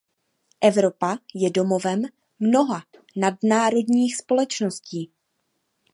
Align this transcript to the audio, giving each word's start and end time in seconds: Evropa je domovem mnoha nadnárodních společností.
Evropa 0.69 1.17
je 1.35 1.49
domovem 1.49 2.01
mnoha 2.39 2.81
nadnárodních 3.15 4.15
společností. 4.17 5.11